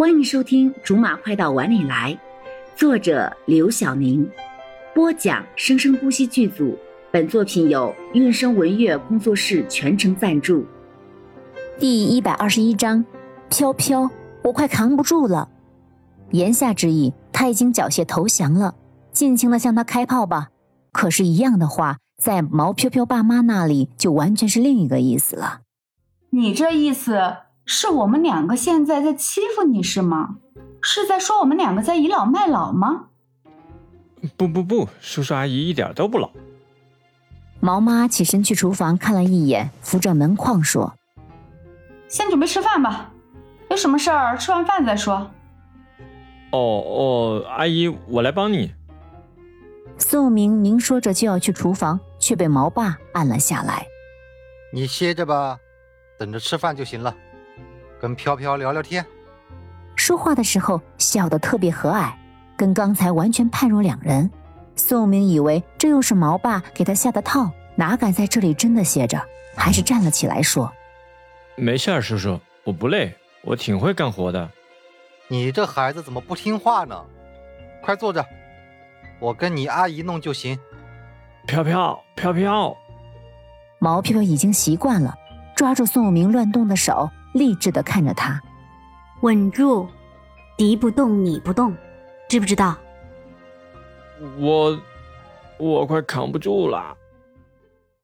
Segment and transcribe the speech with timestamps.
[0.00, 2.10] 欢迎收听《竹马快到碗里来》，
[2.74, 4.26] 作者刘晓宁，
[4.94, 6.74] 播讲生生不息剧组。
[7.12, 10.64] 本作品由韵声文乐工作室全程赞助。
[11.78, 13.04] 第一百二十一章，
[13.50, 14.10] 飘飘，
[14.42, 15.50] 我快扛不住了。
[16.30, 18.74] 言下之意，他已经缴械投降了，
[19.12, 20.48] 尽情的向他开炮吧。
[20.92, 25.60] 可是，一样的话，在毛飘飘爸妈那里就完全是另一个意思了。
[26.30, 27.20] 你这意思
[27.72, 30.38] 是我们两个现在在欺负你是吗？
[30.82, 33.06] 是在说我们两个在倚老卖老吗？
[34.36, 36.28] 不不不，叔叔阿姨一点都不老。
[37.60, 40.92] 毛妈起身去厨房看了一眼，扶着门框说
[42.10, 43.12] ：“先准备吃饭吧，
[43.70, 45.30] 有什么事儿吃完饭再说。”
[46.50, 48.74] 哦哦，阿姨，我来帮你。
[49.96, 53.86] 宋明明说着就要去厨房，却被毛爸按了下来
[54.74, 55.56] ：“你歇着吧，
[56.18, 57.14] 等着吃饭就行了，
[58.00, 59.04] 跟飘飘聊聊天。”
[59.96, 62.12] 说话的时候笑得特别和蔼，
[62.56, 64.30] 跟刚才完全判若两人。
[64.76, 69.22] 宋明以为这又是毛爸给他下的套，哪敢在这里真的歇着，
[69.54, 70.72] 还是站了起来说
[71.54, 74.50] ：“没事儿，叔叔，我不累，我挺会干活的。”
[75.28, 76.98] 你这孩子怎么不听话呢？
[77.82, 78.24] 快坐着，
[79.20, 80.58] 我跟你阿姨弄就行。
[81.46, 82.74] 飘飘飘飘，
[83.78, 85.14] 毛飘飘已经习惯了，
[85.54, 88.40] 抓住宋明乱动的手，励志的看着他
[89.22, 89.86] ：“稳住，
[90.56, 91.74] 敌不动你不动，
[92.28, 92.76] 知不知道？”
[94.38, 94.78] 我，
[95.58, 96.96] 我快扛不住了。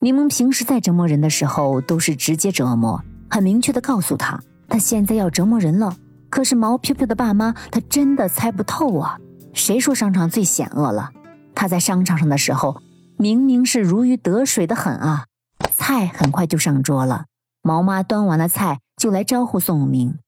[0.00, 5.96] 柠檬平时在折磨人的时候都是直接折磨，很明确的告诉他，他现在要折磨人了。
[6.28, 9.18] 可是毛飘飘的爸妈，他真的猜不透啊！
[9.52, 11.10] 谁说商场最险恶了？
[11.54, 12.82] 他在商场上的时候，
[13.16, 15.26] 明明是如鱼得水的很啊！
[15.70, 17.26] 菜很快就上桌了，
[17.62, 20.20] 毛妈端完了菜就来招呼宋明：“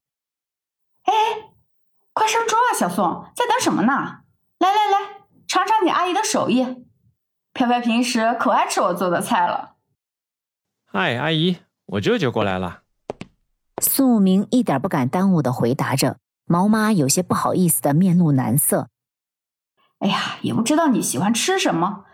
[1.06, 1.12] 哎，
[2.12, 4.22] 快上桌啊，小宋，在等什么呢？
[4.58, 6.84] 来来来。”尝尝你阿姨的手艺，
[7.52, 9.76] 飘飘平时可爱吃我做的菜了。
[10.86, 12.82] 嗨，阿姨，我这就过来了。
[13.80, 18.88] 宋明一点不敢耽误的回答着，毛妈有些不好意思的面露难色。
[20.00, 22.06] 哎呀，也不知道你喜欢吃什么，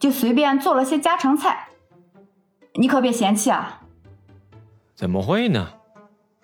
[0.00, 1.68] 就随便做了些家常菜，
[2.74, 3.82] 你可别嫌弃啊。
[4.96, 5.74] 怎么会呢？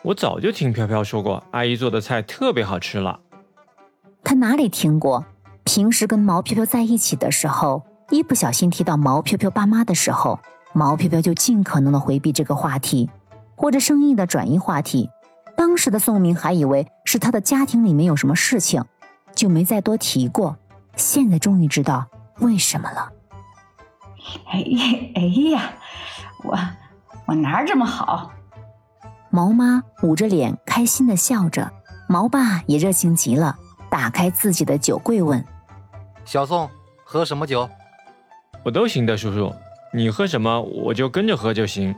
[0.02, 3.20] 我早就听飘飘说过，阿姨做的菜特别好吃了。
[4.22, 5.24] 他哪里听过？
[5.64, 10.38] 平时跟毛飘飘在一起的时候，一不小心提到毛飘飘爸妈的时候，
[10.72, 13.10] 毛飘飘就尽可能的回避这个话题，
[13.56, 15.10] 或者生硬的转移话题。
[15.56, 18.84] 当时的宋明还以为是他的家庭里面有什么事情，
[19.34, 20.56] 就没再多提过。
[20.94, 22.06] 现在终于知道
[22.38, 23.10] 为什么了。
[24.50, 24.64] 哎
[25.14, 25.72] 哎呀，
[26.44, 26.58] 我
[27.26, 28.30] 我哪儿这么好？
[29.36, 31.70] 毛妈捂着脸开心的笑着，
[32.08, 33.54] 毛爸也热情极了，
[33.90, 35.44] 打开自己的酒柜问。
[36.24, 36.70] 小宋，
[37.04, 37.68] 喝什么酒？
[38.64, 39.54] 我都行的，叔叔，
[39.92, 41.94] 你喝什么我就跟着喝就行。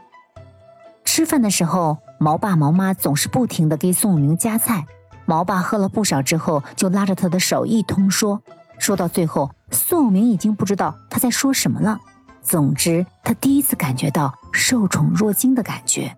[1.04, 4.84] 吃饭的时候，毛爸毛妈总是不停的给宋明夹菜。
[5.24, 8.42] 毛爸喝了不少之后，就拉着他的手一通说，
[8.80, 12.00] 说到最后，宋明已经不知道他在说什么了。
[12.42, 16.17] 总之，他第一次感觉到受宠若惊的感觉，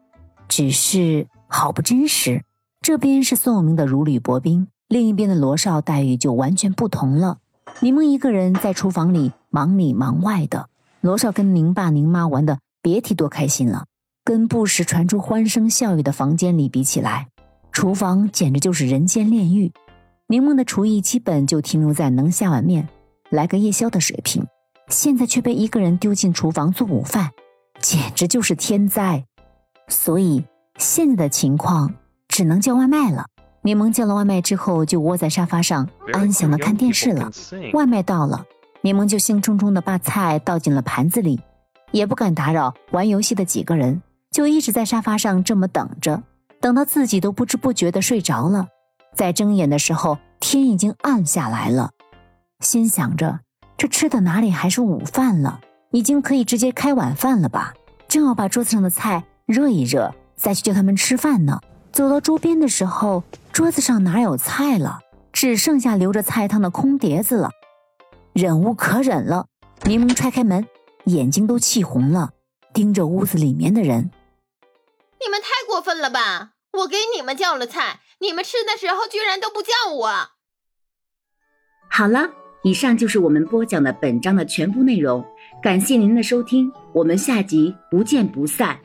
[0.51, 2.45] 只是好不真实。
[2.83, 7.39] 这边是宋永明的如履薄冰，另一边的罗少待遇就完全不同了。
[7.81, 10.69] 柠檬一个人在厨房里忙里忙外的，
[11.01, 13.87] 罗少跟宁爸宁妈玩的别提多开心了。
[14.25, 17.29] 跟不时传出欢声笑语的房间里比起来，
[17.71, 19.73] 厨房简直就是人间炼狱。
[20.27, 22.89] 柠檬的厨艺基本就停留在能下碗面、
[23.31, 24.47] 来个夜宵的水平，
[24.89, 27.31] 现在却被一个人丢进厨房做午饭，
[27.81, 29.25] 简直就是天灾。
[29.91, 30.43] 所以
[30.79, 31.93] 现在的情况
[32.29, 33.27] 只能叫外卖了。
[33.63, 37.31] 柠檬叫了外卖之后，就窝在沙发上安详的看电视了。
[37.75, 38.43] 外卖到了，
[38.81, 41.39] 柠檬就兴冲冲的把菜倒进了盘子里，
[41.91, 46.23] 也不敢打扰玩游戏的几个人，就一直在沙发上这么等着，
[46.61, 48.69] 等到自己都不知不觉的睡着了。
[49.15, 51.91] 在睁眼的时候，天已经暗下来了。
[52.61, 53.41] 心想着，
[53.77, 55.61] 这吃的哪里还是午饭了，
[55.91, 57.75] 已经可以直接开晚饭了吧？
[58.09, 61.61] 正要把桌子上的菜热一热，再去叫他们吃饭呢。
[61.93, 63.25] 走到桌边的时候。
[63.53, 65.01] 桌子上哪有菜了？
[65.33, 67.51] 只剩下留着菜汤的空碟子了。
[68.33, 69.47] 忍无可忍了，
[69.83, 70.67] 柠檬踹开门，
[71.05, 72.31] 眼睛都气红了，
[72.73, 74.11] 盯着屋子里面的人。
[75.21, 76.53] 你们太过分了吧！
[76.73, 80.31] 我给你们叫了菜，你们吃的时候居然都不叫我。
[81.91, 82.31] 好了，
[82.63, 85.25] 以上就是我们播讲的本章的全部内容，
[85.61, 88.79] 感谢您的收听，我们下集不见不散。